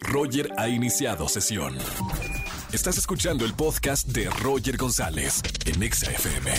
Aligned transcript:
Roger 0.00 0.50
ha 0.58 0.68
iniciado 0.68 1.28
sesión. 1.28 1.76
Estás 2.72 2.98
escuchando 2.98 3.44
el 3.44 3.54
podcast 3.54 4.08
de 4.08 4.28
Roger 4.42 4.76
González 4.76 5.42
en 5.66 5.82
Exa 5.82 6.10
FM. 6.10 6.50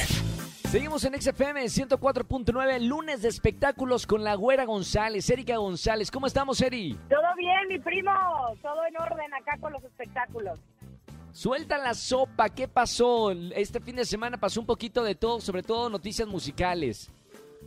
Seguimos 0.70 1.04
en 1.04 1.22
XFM 1.22 1.66
104.9, 1.66 2.80
lunes 2.80 3.22
de 3.22 3.30
espectáculos 3.30 4.08
con 4.08 4.24
la 4.24 4.36
güera 4.36 4.66
González, 4.66 5.30
Erika 5.30 5.58
González. 5.58 6.10
¿Cómo 6.10 6.26
estamos, 6.26 6.60
Eri? 6.62 6.98
Todo 7.10 7.22
bien, 7.38 7.68
mi 7.70 7.78
primo. 7.80 8.12
Todo 8.62 8.86
en 8.88 8.98
orden 8.98 9.34
acá 9.34 9.58
con 9.60 9.72
los 9.74 9.84
espectáculos. 9.84 10.60
Suelta 11.32 11.78
la 11.78 11.94
sopa, 11.94 12.50
¿qué 12.50 12.68
pasó? 12.68 13.32
Este 13.56 13.80
fin 13.80 13.96
de 13.96 14.06
semana 14.06 14.40
pasó 14.40 14.60
un 14.60 14.66
poquito 14.66 15.04
de 15.04 15.16
todo, 15.16 15.42
sobre 15.42 15.64
todo 15.64 15.90
noticias 15.90 16.28
musicales. 16.28 17.12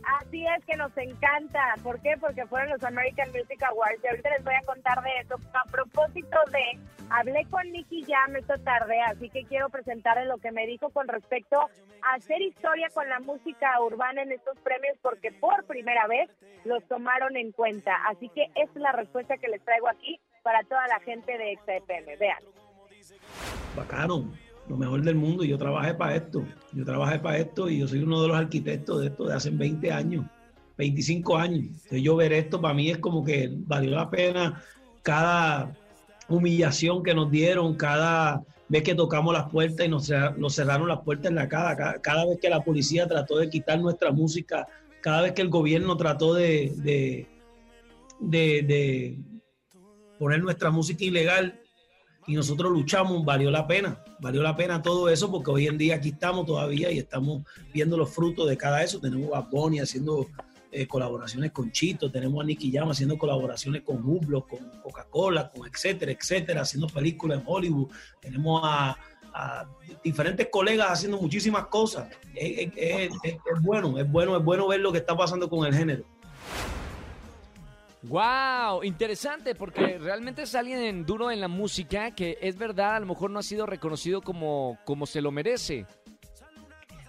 Así 0.07 0.45
es 0.45 0.63
que 0.65 0.77
nos 0.77 0.95
encanta. 0.97 1.75
¿Por 1.83 1.99
qué? 2.01 2.15
Porque 2.17 2.45
fueron 2.45 2.69
los 2.69 2.83
American 2.83 3.29
Music 3.31 3.61
Awards 3.63 3.99
y 4.01 4.07
ahorita 4.07 4.29
les 4.29 4.43
voy 4.43 4.53
a 4.53 4.65
contar 4.65 5.03
de 5.03 5.09
eso. 5.21 5.35
A 5.53 5.69
propósito 5.69 6.37
de, 6.51 6.79
hablé 7.09 7.45
con 7.49 7.69
Nicky 7.71 8.05
Jam 8.07 8.35
esta 8.37 8.57
tarde, 8.57 9.01
así 9.01 9.29
que 9.29 9.43
quiero 9.43 9.69
presentarle 9.69 10.25
lo 10.25 10.37
que 10.37 10.51
me 10.51 10.65
dijo 10.65 10.89
con 10.91 11.09
respecto 11.09 11.59
a 11.59 12.13
hacer 12.15 12.41
historia 12.41 12.87
con 12.93 13.09
la 13.09 13.19
música 13.19 13.81
urbana 13.81 14.21
en 14.21 14.31
estos 14.31 14.57
premios 14.59 14.97
porque 15.01 15.33
por 15.33 15.65
primera 15.65 16.07
vez 16.07 16.29
los 16.63 16.87
tomaron 16.87 17.35
en 17.35 17.51
cuenta. 17.51 17.93
Así 18.07 18.29
que 18.29 18.45
es 18.55 18.73
la 18.75 18.93
respuesta 18.93 19.37
que 19.37 19.49
les 19.49 19.61
traigo 19.65 19.89
aquí 19.89 20.21
para 20.41 20.63
toda 20.63 20.87
la 20.87 21.01
gente 21.01 21.37
de 21.37 21.57
XFM. 21.57 22.15
Vean. 22.15 22.43
Bacano 23.75 24.31
lo 24.69 24.77
mejor 24.77 25.03
del 25.03 25.15
mundo. 25.15 25.43
Y 25.43 25.49
yo 25.49 25.57
trabajé 25.57 25.93
para 25.93 26.15
esto. 26.15 26.43
Yo 26.73 26.85
trabajé 26.85 27.19
para 27.19 27.37
esto 27.37 27.69
y 27.69 27.79
yo 27.79 27.87
soy 27.87 27.99
uno 27.99 28.21
de 28.21 28.27
los 28.27 28.37
arquitectos 28.37 29.01
de 29.01 29.07
esto 29.07 29.25
de 29.25 29.35
hace 29.35 29.49
20 29.49 29.91
años, 29.91 30.25
25 30.77 31.37
años. 31.37 31.65
Entonces 31.67 32.01
yo 32.01 32.15
ver 32.15 32.33
esto 32.33 32.61
para 32.61 32.73
mí 32.73 32.89
es 32.89 32.97
como 32.97 33.23
que 33.23 33.49
valió 33.51 33.91
la 33.91 34.09
pena 34.09 34.61
cada 35.07 35.73
humillación 36.27 37.01
que 37.01 37.13
nos 37.13 37.31
dieron, 37.31 37.75
cada 37.75 38.43
vez 38.67 38.83
que 38.83 38.93
tocamos 38.93 39.33
las 39.33 39.49
puertas 39.49 39.85
y 39.85 39.89
nos, 39.89 40.07
cerraron 40.53 40.89
las 40.89 40.99
puertas 40.99 41.29
en 41.29 41.35
la 41.35 41.47
cara, 41.47 42.01
cada, 42.01 42.25
vez 42.25 42.39
que 42.41 42.49
la 42.49 42.61
policía 42.61 43.07
trató 43.07 43.37
de 43.37 43.49
quitar 43.49 43.79
nuestra 43.79 44.11
música, 44.11 44.67
cada 44.99 45.21
vez 45.21 45.31
que 45.31 45.43
el 45.43 45.47
gobierno 45.47 45.95
trató 45.95 46.33
de, 46.33 46.73
de, 46.75 47.25
de 48.19 49.17
poner 50.19 50.43
nuestra 50.43 50.69
música 50.69 51.05
ilegal, 51.05 51.61
y 52.27 52.35
nosotros 52.35 52.71
luchamos, 52.71 53.23
valió 53.23 53.49
la 53.49 53.65
pena, 53.65 54.03
valió 54.19 54.43
la 54.43 54.55
pena 54.55 54.81
todo 54.81 55.09
eso 55.09 55.31
porque 55.31 55.49
hoy 55.49 55.67
en 55.67 55.77
día 55.77 55.95
aquí 55.95 56.09
estamos 56.09 56.45
todavía 56.45 56.91
y 56.91 56.99
estamos 56.99 57.43
viendo 57.73 57.97
los 57.97 58.09
frutos 58.09 58.49
de 58.49 58.57
cada 58.57 58.83
eso. 58.83 58.99
Tenemos 58.99 59.33
a 59.33 59.39
Bonnie 59.39 59.79
haciendo 59.79 60.27
eh, 60.69 60.85
colaboraciones 60.87 61.53
con 61.53 61.71
Chito, 61.71 62.11
tenemos 62.11 62.43
a 62.43 62.45
Nicky 62.45 62.69
Jam 62.69 62.89
haciendo 62.89 63.17
colaboraciones 63.17 63.83
con 63.83 64.03
Hublot, 64.05 64.45
con 64.45 64.59
Coca-Cola, 64.83 65.49
con 65.49 65.65
etcétera, 65.67 66.11
etcétera, 66.11 66.61
haciendo 66.61 66.87
películas 66.87 67.39
en 67.39 67.43
Hollywood. 67.47 67.87
Tenemos 68.19 68.61
a, 68.63 68.97
diferentes 70.03 70.49
colegas 70.51 70.89
haciendo 70.91 71.21
muchísimas 71.21 71.67
cosas. 71.67 72.09
es 72.35 72.69
bueno, 73.61 73.97
es 73.99 74.11
bueno, 74.11 74.35
es 74.35 74.43
bueno 74.43 74.67
ver 74.67 74.81
lo 74.81 74.91
que 74.91 74.97
está 74.97 75.15
pasando 75.15 75.49
con 75.49 75.65
el 75.65 75.73
género. 75.73 76.03
Wow, 78.03 78.83
interesante 78.83 79.55
porque 79.55 79.97
realmente 79.97 80.43
es 80.43 80.53
alguien 80.55 81.05
duro 81.05 81.31
en 81.31 81.41
la 81.41 81.47
música 81.47 82.11
que 82.11 82.37
es 82.41 82.57
verdad, 82.57 82.95
a 82.95 82.99
lo 82.99 83.07
mejor 83.07 83.31
no 83.31 83.39
ha 83.39 83.43
sido 83.43 83.65
reconocido 83.65 84.21
como, 84.21 84.77
como 84.85 85.05
se 85.05 85.21
lo 85.21 85.31
merece. 85.31 85.85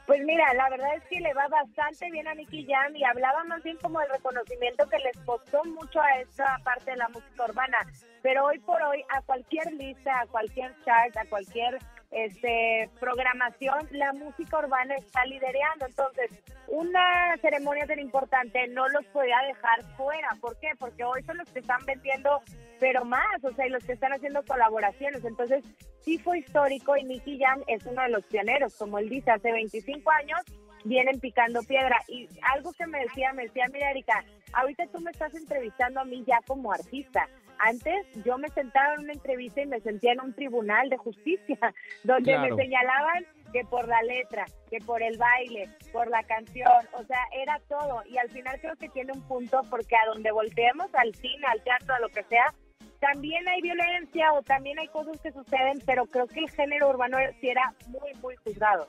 Pues 0.06 0.22
mira, 0.24 0.54
la 0.54 0.70
verdad 0.70 0.96
es 0.96 1.04
que 1.10 1.20
le 1.20 1.34
va 1.34 1.46
bastante 1.48 2.10
bien 2.10 2.26
a 2.26 2.34
Nicky 2.34 2.66
Jam 2.66 2.96
y 2.96 3.04
hablaba 3.04 3.44
más 3.44 3.62
bien 3.62 3.76
como 3.76 4.00
el 4.00 4.08
reconocimiento 4.08 4.88
que 4.88 4.96
les 5.00 5.18
costó 5.26 5.62
mucho 5.66 6.00
a 6.00 6.20
esa 6.20 6.58
parte 6.64 6.92
de 6.92 6.96
la 6.96 7.10
música 7.10 7.44
urbana. 7.44 7.76
Pero 8.22 8.46
hoy 8.46 8.58
por 8.60 8.82
hoy, 8.82 9.04
a 9.10 9.20
cualquier 9.20 9.70
lista, 9.74 10.20
a 10.20 10.26
cualquier 10.26 10.74
chart, 10.82 11.14
a 11.14 11.26
cualquier 11.26 11.78
este, 12.10 12.90
programación, 12.98 13.88
la 13.90 14.12
música 14.12 14.58
urbana 14.58 14.94
está 14.96 15.24
liderando. 15.24 15.86
Entonces, 15.86 16.30
una 16.68 17.36
ceremonia 17.40 17.86
tan 17.86 17.98
importante 17.98 18.66
no 18.68 18.88
los 18.88 19.04
podía 19.06 19.38
dejar 19.46 19.82
fuera. 19.96 20.28
¿Por 20.40 20.58
qué? 20.58 20.68
Porque 20.78 21.04
hoy 21.04 21.22
son 21.24 21.38
los 21.38 21.48
que 21.50 21.60
están 21.60 21.84
vendiendo, 21.86 22.40
pero 22.80 23.04
más, 23.04 23.42
o 23.42 23.52
sea, 23.52 23.68
los 23.68 23.84
que 23.84 23.92
están 23.92 24.12
haciendo 24.12 24.42
colaboraciones. 24.44 25.24
Entonces, 25.24 25.64
sí 26.00 26.18
fue 26.18 26.38
histórico 26.38 26.96
y 26.96 27.04
Nicky 27.04 27.38
Jam 27.38 27.62
es 27.66 27.84
uno 27.86 28.02
de 28.02 28.10
los 28.10 28.24
pioneros, 28.24 28.74
como 28.76 28.98
él 28.98 29.08
dice, 29.08 29.30
hace 29.30 29.52
25 29.52 30.10
años 30.10 30.40
vienen 30.84 31.20
picando 31.20 31.62
piedra. 31.62 31.98
Y 32.08 32.28
algo 32.54 32.72
que 32.72 32.86
me 32.86 33.00
decía, 33.00 33.32
me 33.32 33.44
decía, 33.44 33.66
mira 33.72 33.90
Erika, 33.90 34.24
ahorita 34.52 34.86
tú 34.86 35.00
me 35.00 35.10
estás 35.10 35.34
entrevistando 35.34 36.00
a 36.00 36.04
mí 36.04 36.24
ya 36.26 36.38
como 36.46 36.72
artista. 36.72 37.28
Antes 37.58 38.06
yo 38.24 38.38
me 38.38 38.48
sentaba 38.48 38.94
en 38.94 39.04
una 39.04 39.12
entrevista 39.12 39.60
y 39.60 39.66
me 39.66 39.80
sentía 39.80 40.12
en 40.12 40.20
un 40.20 40.34
tribunal 40.34 40.88
de 40.88 40.96
justicia, 40.96 41.58
donde 42.04 42.38
me 42.38 42.54
señalaban 42.54 43.26
que 43.52 43.64
por 43.64 43.88
la 43.88 44.02
letra, 44.02 44.44
que 44.70 44.78
por 44.78 45.02
el 45.02 45.16
baile, 45.16 45.68
por 45.92 46.08
la 46.08 46.22
canción, 46.22 46.70
o 46.92 47.04
sea, 47.04 47.20
era 47.32 47.60
todo. 47.68 48.02
Y 48.06 48.18
al 48.18 48.28
final 48.30 48.60
creo 48.60 48.76
que 48.76 48.88
tiene 48.90 49.12
un 49.12 49.22
punto 49.26 49.62
porque 49.70 49.96
a 49.96 50.06
donde 50.06 50.30
volteemos, 50.30 50.94
al 50.94 51.14
cine, 51.14 51.46
al 51.46 51.62
teatro, 51.62 51.94
a 51.94 52.00
lo 52.00 52.08
que 52.10 52.22
sea, 52.24 52.52
también 53.00 53.48
hay 53.48 53.62
violencia 53.62 54.32
o 54.32 54.42
también 54.42 54.78
hay 54.78 54.88
cosas 54.88 55.20
que 55.20 55.32
suceden, 55.32 55.80
pero 55.86 56.06
creo 56.06 56.26
que 56.26 56.40
el 56.40 56.50
género 56.50 56.90
urbano 56.90 57.16
sí 57.40 57.48
era 57.48 57.74
muy, 57.88 58.12
muy 58.20 58.36
juzgado. 58.36 58.88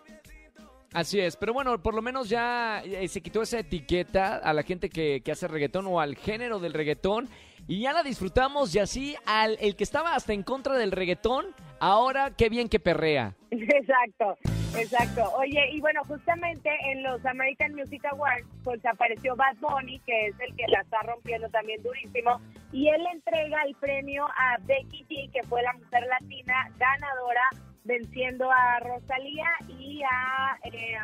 Así 0.94 1.20
es, 1.20 1.38
pero 1.38 1.54
bueno, 1.54 1.78
por 1.82 1.94
lo 1.94 2.02
menos 2.02 2.30
ya 2.30 2.82
eh, 2.84 3.08
se 3.08 3.22
quitó 3.22 3.44
esa 3.44 3.60
etiqueta 3.60 4.38
a 4.38 4.54
la 4.54 4.64
gente 4.64 4.90
que, 4.90 5.22
hace 5.32 5.48
reggaetón 5.48 5.86
o 5.86 6.00
al 6.00 6.16
género 6.16 6.60
del 6.60 6.74
reggaetón 6.74 7.30
y 7.68 7.82
ya 7.82 7.94
la 7.94 8.02
disfrutamos 8.02 8.74
y 8.74 8.80
así 8.80 9.16
al 9.28 9.58
el 9.62 9.76
que 9.76 9.84
estaba 9.84 10.16
hasta 10.16 10.34
en 10.34 10.42
contra 10.42 10.78
del 10.78 10.92
reggaetón, 10.92 11.46
ahora 11.80 12.32
qué 12.36 12.50
bien 12.50 12.70
que 12.70 12.80
perrea. 12.80 13.36
Exacto, 13.52 14.38
exacto. 14.76 15.32
Oye, 15.38 15.72
y 15.72 15.80
bueno, 15.80 16.02
justamente 16.08 16.70
en 16.92 17.04
los 17.04 17.24
American 17.26 17.74
Music 17.74 18.04
Awards, 18.06 18.48
pues 18.64 18.84
apareció 18.86 19.36
Bad 19.36 19.58
Bunny, 19.60 20.00
que 20.06 20.28
es 20.28 20.40
el 20.40 20.56
que 20.56 20.68
la 20.68 20.82
está 20.82 21.02
rompiendo 21.02 21.50
también 21.50 21.82
durísimo, 21.82 22.40
y 22.72 22.90
él 22.90 23.02
entrega 23.12 23.64
el 23.64 23.76
premio 23.76 24.26
a 24.26 24.58
Becky 24.62 25.06
G, 25.10 25.32
que 25.32 25.44
fue 25.48 25.64
la 25.64 25.74
mujer 25.74 26.04
latina 26.08 26.72
ganadora 26.78 27.69
venciendo 27.84 28.52
a 28.52 28.80
Rosalía 28.80 29.50
y 29.68 30.02
a 30.04 30.60
eh, 30.64 30.98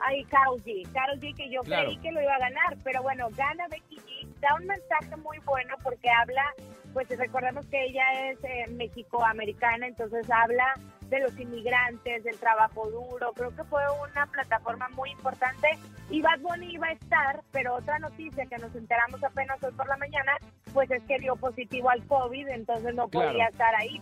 ay, 0.00 0.24
Karol 0.24 0.62
G. 0.62 0.90
Karol 0.92 1.18
G 1.20 1.34
que 1.34 1.50
yo 1.50 1.62
creí 1.62 1.96
que 1.98 2.12
lo 2.12 2.22
iba 2.22 2.34
a 2.34 2.38
ganar, 2.38 2.76
pero 2.84 3.02
bueno, 3.02 3.28
gana 3.36 3.66
Becky 3.68 3.96
G. 3.96 4.28
Da 4.40 4.54
un 4.54 4.66
mensaje 4.66 5.16
muy 5.16 5.38
bueno 5.40 5.74
porque 5.82 6.08
habla, 6.10 6.44
pues 6.92 7.08
recordemos 7.08 7.66
que 7.66 7.84
ella 7.84 8.04
es 8.30 8.38
eh, 8.44 8.66
mexicoamericana, 8.70 9.86
entonces 9.86 10.28
habla 10.30 10.74
de 11.08 11.20
los 11.20 11.38
inmigrantes, 11.38 12.22
del 12.22 12.38
trabajo 12.38 12.88
duro. 12.88 13.32
Creo 13.34 13.54
que 13.54 13.64
fue 13.64 13.82
una 14.10 14.26
plataforma 14.26 14.88
muy 14.90 15.10
importante 15.10 15.68
y 16.08 16.22
Bad 16.22 16.40
Bunny 16.40 16.74
iba 16.74 16.86
a 16.86 16.92
estar, 16.92 17.42
pero 17.50 17.74
otra 17.74 17.98
noticia 17.98 18.46
que 18.46 18.58
nos 18.58 18.74
enteramos 18.74 19.22
apenas 19.22 19.62
hoy 19.62 19.72
por 19.72 19.88
la 19.88 19.96
mañana, 19.96 20.32
pues 20.72 20.90
es 20.90 21.02
que 21.04 21.18
dio 21.18 21.36
positivo 21.36 21.90
al 21.90 22.06
COVID, 22.06 22.48
entonces 22.48 22.94
no 22.94 23.08
podía 23.08 23.46
estar 23.46 23.74
ahí 23.74 24.00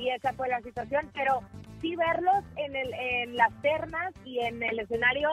y 0.00 0.10
esa 0.10 0.32
fue 0.32 0.48
la 0.48 0.60
situación, 0.62 1.10
pero 1.14 1.40
sí 1.80 1.94
verlos 1.96 2.44
en, 2.56 2.74
el, 2.74 2.92
en 2.94 3.36
las 3.36 3.52
ternas 3.62 4.12
y 4.24 4.40
en 4.40 4.62
el 4.62 4.78
escenario 4.80 5.28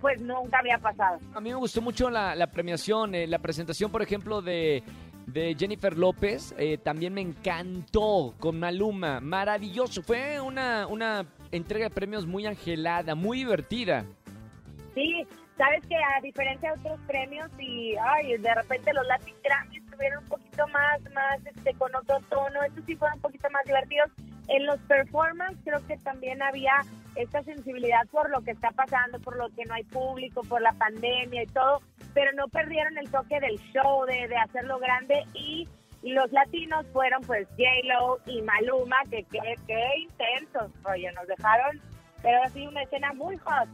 pues 0.00 0.20
nunca 0.20 0.58
había 0.58 0.78
pasado. 0.78 1.18
A 1.34 1.40
mí 1.40 1.50
me 1.50 1.56
gustó 1.56 1.82
mucho 1.82 2.10
la, 2.10 2.46
premiación, 2.46 3.14
eh, 3.14 3.26
la 3.26 3.38
presentación, 3.38 3.92
por 3.92 4.02
ejemplo, 4.02 4.40
de, 4.40 4.82
de 5.26 5.54
Jennifer 5.58 5.96
López. 5.96 6.54
Eh, 6.58 6.78
también 6.78 7.12
me 7.12 7.20
encantó 7.20 8.34
con 8.38 8.58
Maluma. 8.58 9.20
Maravilloso. 9.20 10.02
Fue 10.02 10.40
una, 10.40 10.86
una 10.86 11.26
entrega 11.52 11.84
de 11.88 11.94
premios 11.94 12.26
muy 12.26 12.46
angelada, 12.46 13.14
muy 13.14 13.38
divertida. 13.38 14.06
Sí, 14.94 15.26
sabes 15.56 15.84
que 15.86 15.96
a 15.96 16.20
diferencia 16.22 16.72
de 16.72 16.80
otros 16.80 17.00
premios 17.06 17.50
y 17.58 17.94
ay, 17.96 18.38
de 18.38 18.54
repente 18.54 18.92
los 18.92 19.06
Latin 19.06 19.34
Grammys 19.44 19.84
estuvieron 19.84 20.22
un 20.24 20.28
poquito 20.30 20.49
más, 20.68 21.00
más 21.12 21.38
este, 21.46 21.74
con 21.74 21.94
otro 21.94 22.18
tono, 22.28 22.62
estos 22.62 22.84
sí 22.84 22.96
fueron 22.96 23.16
un 23.16 23.22
poquito 23.22 23.48
más 23.50 23.64
divertidos. 23.64 24.10
En 24.48 24.66
los 24.66 24.78
performances 24.80 25.58
creo 25.64 25.86
que 25.86 25.96
también 25.98 26.42
había 26.42 26.72
esta 27.14 27.42
sensibilidad 27.42 28.06
por 28.10 28.30
lo 28.30 28.40
que 28.42 28.52
está 28.52 28.70
pasando, 28.70 29.18
por 29.20 29.36
lo 29.36 29.48
que 29.50 29.64
no 29.64 29.74
hay 29.74 29.84
público, 29.84 30.42
por 30.42 30.60
la 30.60 30.72
pandemia 30.72 31.42
y 31.42 31.46
todo, 31.46 31.80
pero 32.14 32.32
no 32.32 32.48
perdieron 32.48 32.96
el 32.98 33.10
toque 33.10 33.38
del 33.40 33.58
show, 33.72 34.04
de, 34.06 34.28
de 34.28 34.36
hacerlo 34.36 34.78
grande 34.78 35.24
y 35.34 35.68
los 36.02 36.32
latinos 36.32 36.86
fueron 36.92 37.22
pues 37.22 37.46
J-Lo 37.50 38.18
y 38.26 38.42
Maluma, 38.42 38.96
que 39.10 39.24
qué 39.24 39.84
intensos, 39.98 40.70
oye, 40.84 41.12
nos 41.12 41.26
dejaron, 41.26 41.80
pero 42.22 42.42
así 42.42 42.66
una 42.66 42.82
escena 42.82 43.12
muy 43.12 43.36
hot. 43.38 43.68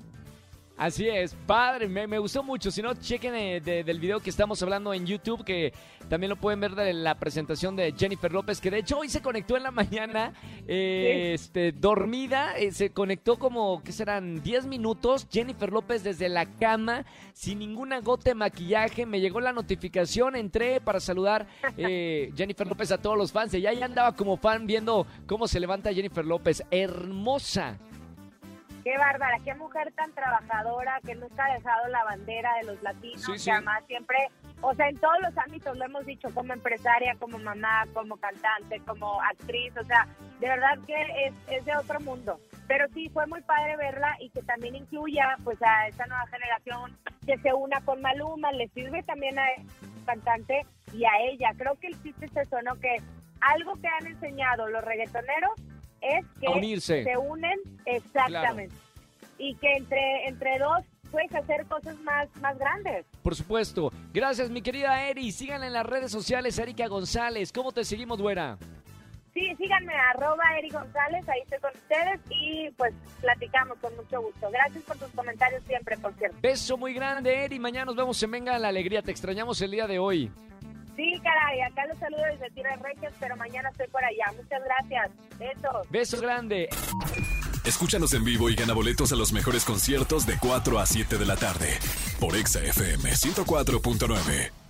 Así 0.79 1.09
es, 1.09 1.35
padre, 1.47 1.89
me, 1.89 2.07
me 2.07 2.19
gustó 2.19 2.43
mucho. 2.43 2.71
Si 2.71 2.83
no, 2.83 2.93
chequen 2.93 3.35
eh, 3.35 3.61
de- 3.63 3.83
del 3.83 3.99
video 3.99 4.21
que 4.21 4.29
estamos 4.29 4.63
hablando 4.63 4.93
en 4.93 5.07
YouTube, 5.07 5.43
que 5.43 5.73
también 6.11 6.29
lo 6.29 6.37
pueden 6.37 6.61
ver 6.61 6.75
de 6.75 6.93
la 6.93 7.15
presentación 7.15 7.77
de 7.77 7.95
Jennifer 7.97 8.31
López, 8.31 8.61
que 8.61 8.71
de 8.71 8.81
hecho 8.81 8.99
hoy 8.99 9.09
se 9.09 9.23
conectó 9.23 9.57
en 9.57 9.63
la 9.63 9.71
mañana, 9.71 10.35
eh, 10.69 11.33
este, 11.33 11.73
dormida, 11.73 12.59
eh, 12.59 12.73
se 12.73 12.91
conectó 12.91 13.39
como, 13.39 13.83
¿qué 13.83 13.91
serán? 13.93 14.43
10 14.43 14.67
minutos. 14.67 15.27
Jennifer 15.33 15.73
López 15.73 16.05
desde 16.05 16.29
la 16.29 16.45
cama, 16.45 17.07
sin 17.33 17.59
ninguna 17.59 18.01
gota 18.01 18.29
de 18.31 18.35
maquillaje. 18.35 19.07
Me 19.07 19.19
llegó 19.21 19.41
la 19.41 19.55
notificación, 19.55 20.37
entré 20.37 20.83
para 20.83 21.01
saludar 21.01 21.47
eh, 21.79 22.33
Jennifer 22.37 22.67
López 22.67 22.93
a 22.93 22.99
todos 22.99 23.17
los 23.17 23.33
fans. 23.33 23.55
Y 23.55 23.67
ahí 23.67 23.81
andaba 23.81 24.15
como 24.15 24.37
fan 24.37 24.67
viendo 24.67 25.07
cómo 25.27 25.49
se 25.49 25.59
levanta 25.59 25.91
Jennifer 25.95 26.25
López. 26.27 26.63
Hermosa. 26.71 27.79
Qué 28.87 28.97
bárbara, 28.99 29.41
qué 29.45 29.53
mujer 29.57 29.93
tan 29.97 30.13
trabajadora 30.13 31.01
que 31.05 31.17
nunca 31.17 31.45
ha 31.45 31.55
dejado 31.55 31.89
la 31.89 32.05
bandera 32.05 32.55
de 32.59 32.69
los 32.69 32.81
latinos, 32.85 33.21
Sí, 33.21 33.37
sí. 33.37 33.47
que 33.47 33.51
además 33.51 33.83
siempre, 33.89 34.17
o 34.61 34.73
sea, 34.75 34.89
en 34.89 34.97
todos 34.99 35.17
los 35.23 35.37
ámbitos 35.37 35.77
lo 35.77 35.87
hemos 35.87 36.07
dicho, 36.07 36.29
como 36.33 36.53
empresaria, 36.53 37.17
como 37.19 37.37
mamá, 37.37 37.85
como 37.93 38.17
cantante, 38.17 38.81
como 38.87 39.21
actriz, 39.23 39.77
o 39.77 39.83
sea, 39.87 40.07
de 40.39 40.49
verdad 40.49 40.79
que 40.87 40.95
es, 41.27 41.35
es 41.49 41.65
de 41.65 41.77
otro 41.77 41.99
mundo. 41.99 42.39
Pero 42.69 42.87
sí, 42.95 43.09
fue 43.09 43.27
muy 43.27 43.43
padre 43.43 43.77
verla 43.77 44.17
y 44.21 44.31
que 44.31 44.43
también 44.43 44.77
incluya 44.77 45.37
pues 45.43 45.61
a 45.65 45.89
esta 45.89 46.07
nueva 46.07 46.29
generación 46.29 46.97
que 47.27 47.39
se 47.39 47.53
una 47.53 47.81
con 47.81 48.01
Maluma, 48.01 48.53
le 48.53 48.69
sirve 48.69 49.03
también 49.03 49.37
a 49.37 49.51
el 49.51 49.67
cantante 50.05 50.65
y 50.93 51.05
a 51.07 51.11
ella. 51.29 51.51
Creo 51.59 51.75
que 51.75 51.89
el 51.89 52.01
chiste 52.05 52.27
es 52.27 52.37
eso, 52.37 52.63
¿no? 52.63 52.77
Que 52.77 53.03
algo 53.41 53.75
que 53.81 53.89
han 53.89 54.07
enseñado 54.07 54.69
los 54.69 54.85
reggaetoneros 54.85 55.61
es 56.11 56.27
que 56.41 56.49
unirse. 56.49 57.05
se 57.05 57.17
unen 57.17 57.59
exactamente 57.85 58.75
y 59.39 59.55
que 59.57 59.73
entre 59.75 60.27
entre 60.29 60.59
dos 60.59 60.85
puedes 61.11 61.35
hacer 61.35 61.67
cosas 61.67 61.99
más 62.01 62.29
más 62.41 62.59
grandes. 62.59 63.05
Por 63.23 63.35
supuesto. 63.35 63.93
Gracias, 64.13 64.51
mi 64.51 64.63
querida 64.63 65.09
Eri. 65.09 65.33
Síganla 65.33 65.67
en 65.67 65.73
las 65.73 65.87
redes 65.87 66.11
sociales, 66.11 66.59
Erika 66.59 66.87
González. 66.89 67.53
¿Cómo 67.53 67.73
te 67.73 67.85
seguimos, 67.85 68.21
güera? 68.21 68.59
Sí, 69.35 69.55
síganme 69.59 69.93
arroba 69.93 70.43
Eri 70.59 70.71
González, 70.71 71.29
ahí 71.29 71.41
estoy 71.43 71.59
con 71.59 71.71
ustedes 71.75 72.21
y 72.31 72.71
pues 72.71 72.95
platicamos 73.21 73.77
con 73.81 73.95
mucho 73.95 74.23
gusto. 74.23 74.49
Gracias 74.51 74.83
por 74.85 74.97
tus 74.97 75.11
comentarios 75.11 75.63
siempre, 75.65 75.97
por 75.99 76.15
cierto. 76.15 76.39
Beso 76.41 76.79
muy 76.79 76.95
grande, 76.95 77.45
Eri. 77.45 77.59
Mañana 77.59 77.85
nos 77.85 77.97
vemos 77.97 78.23
en 78.23 78.31
Venga 78.31 78.59
la 78.59 78.69
Alegría. 78.69 79.03
Te 79.03 79.11
extrañamos 79.11 79.61
el 79.61 79.73
día 79.73 79.87
de 79.87 79.99
hoy. 79.99 80.31
Sí, 80.97 81.21
caray, 81.23 81.61
acá 81.61 81.87
los 81.87 81.99
saludo 81.99 82.23
desde 82.33 82.51
Tierra 82.51 82.77
Regias, 82.77 83.13
pero 83.21 83.37
mañana 83.37 83.69
estoy 83.69 83.87
por 83.89 84.03
allá. 84.03 84.33
Muchas 84.35 84.63
gracias. 84.65 85.11
Besos. 85.39 85.91
Beso 85.91 86.21
grande. 86.21 86.69
Escúchanos 87.65 88.15
en 88.15 88.25
vivo 88.25 88.49
y 88.49 88.55
gana 88.55 88.73
boletos 88.73 89.13
a 89.13 89.17
los 89.17 89.33
mejores 89.33 89.65
conciertos 89.65 90.25
de 90.25 90.39
4 90.39 90.79
a 90.79 90.87
7 90.87 91.19
de 91.19 91.27
la 91.27 91.37
tarde 91.37 91.79
por 92.21 92.37
Exa 92.37 92.63
FM 92.63 93.11
104.9. 93.11 94.66